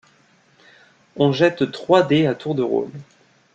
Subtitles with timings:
[1.15, 2.89] On jette trois dés à tour de rôle.